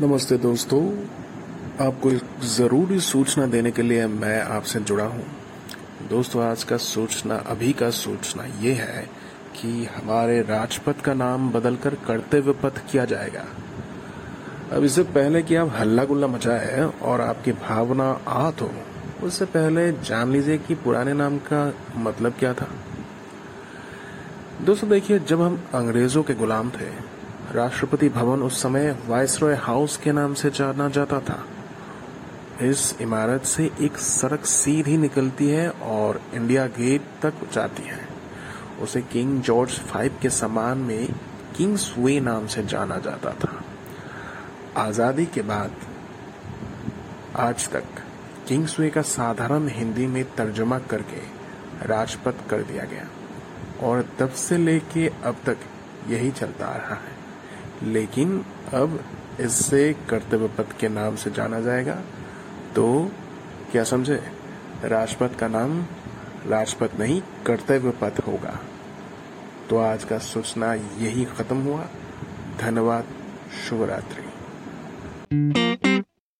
नमस्ते 0.00 0.36
दोस्तों, 0.36 0.80
आपको 1.80 2.10
एक 2.10 2.40
ज़रूरी 2.44 2.98
सूचना 3.00 3.46
देने 3.46 3.70
के 3.70 3.82
लिए 3.82 4.06
मैं 4.06 4.40
आपसे 4.42 4.80
जुड़ा 4.80 5.04
हूँ। 5.04 5.24
दोस्तों, 6.10 6.42
आज 6.42 6.64
का 6.64 6.76
सूचना, 6.76 7.36
अभी 7.46 7.72
का 7.72 7.88
सूचना 7.90 8.44
ये 8.60 8.72
है 8.72 9.02
कि 9.54 9.84
हमारे 9.86 10.42
राजपथ 10.42 11.00
का 11.00 11.14
नाम 11.14 11.50
बदलकर 11.52 11.94
कर्तव्य 12.06 12.52
पथ 12.52 12.82
किया 12.90 13.04
जाएगा। 13.04 13.44
अब 14.72 14.84
इससे 14.84 15.02
पहले 15.16 15.42
कि 15.42 15.54
आप 15.54 15.72
हल्ला 15.78 16.04
गुल्ला 16.04 16.26
मचाए 16.26 16.84
और 17.02 17.20
आपकी 17.20 17.52
भावना 17.52 18.10
आहत 18.28 18.62
हो, 18.62 18.70
उससे 19.22 19.44
पहले 19.46 19.90
जान 19.92 20.32
लीजिए 20.32 20.58
कि 20.58 20.74
पुराने 20.74 21.12
नाम 21.14 21.38
का 21.38 21.72
मतलब 21.98 22.34
क्या 22.38 22.54
था। 22.54 22.68
दोस्तों, 24.62 24.90
देखिए, 24.90 25.18
जब 25.18 25.40
हम 25.40 25.62
अंग्रेज़ों 25.74 26.22
के 26.22 26.34
गुलाम 26.34 26.70
थे 26.70 27.15
राष्ट्रपति 27.52 28.08
भवन 28.08 28.42
उस 28.42 28.60
समय 28.62 28.90
वायसरॉय 29.06 29.54
हाउस 29.54 29.96
के 29.96 30.12
नाम 30.12 30.34
से 30.34 30.50
जाना 30.50 30.88
जाता 30.88 31.20
था। 31.20 31.38
इस 32.62 32.96
इमारत 33.00 33.44
से 33.44 33.70
एक 33.80 33.98
सड़क 33.98 34.44
सीधी 34.44 34.96
निकलती 34.96 35.48
है 35.48 35.68
और 35.70 36.20
इंडिया 36.34 36.66
गेट 36.66 37.02
तक 37.22 37.34
जाती 37.52 37.82
है। 37.82 37.98
उसे 38.82 39.02
किंग 39.02 39.40
जॉर्ज 39.42 39.78
फाइव 39.80 40.18
के 40.22 40.30
सम्मान 40.30 40.78
में 40.78 41.08
किंग्स 41.56 41.92
वे 41.98 42.18
नाम 42.20 42.46
से 42.46 42.64
जाना 42.66 42.98
जाता 42.98 43.32
था। 43.34 43.52
आज़ादी 44.76 45.26
के 45.26 45.42
बाद, 45.42 45.76
आज 47.36 47.68
तक 47.68 47.84
किंग्स 48.48 48.78
वे 48.80 48.90
का 48.90 49.02
साधारण 49.02 49.68
हिंदी 49.68 50.06
में 50.06 50.24
तर्जमा 50.34 50.78
करके 50.90 51.20
राजपथ 51.86 52.48
कर 52.50 52.62
दिया 52.62 52.84
गया 52.84 53.06
और 53.82 54.04
तब 54.18 54.30
से 54.30 54.56
लेके 54.56 55.06
अब 55.24 55.36
तक 55.46 55.56
यही 56.08 56.30
चलता 56.30 56.66
आ 56.66 56.76
रहा 56.76 56.94
है। 56.94 57.14
लेकिन 57.82 58.44
अब 58.74 59.04
इससे 59.40 59.96
कर्तव्य 60.10 60.48
पथ 60.48 60.78
के 60.78 60.88
नाम 60.88 61.16
से 61.16 61.30
जाना 61.30 61.60
जाएगा। 61.60 62.02
तो 62.74 63.12
क्या 63.72 63.84
समझे? 63.84 64.22
राजपथ 64.84 65.38
का 65.38 65.48
नाम 65.48 65.84
राजपथ 66.46 66.90
नहीं, 66.98 67.22
कर्तव्य 67.46 67.90
पथ 67.90 68.26
होगा। 68.26 68.60
तो 69.70 69.78
आज 69.78 70.04
का 70.04 70.18
सूचना 70.18 70.74
यही 70.74 71.24
खत्म 71.24 71.56
हुआ। 71.56 71.86
धन्यवाद 72.60 73.04
शुभ 73.68 73.82
रात्रि 73.82 74.22